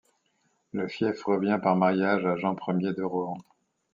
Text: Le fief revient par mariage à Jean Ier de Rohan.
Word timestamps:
Le 0.71 0.87
fief 0.87 1.23
revient 1.25 1.59
par 1.61 1.75
mariage 1.75 2.25
à 2.25 2.35
Jean 2.35 2.55
Ier 2.79 2.91
de 2.93 3.03
Rohan. 3.03 3.37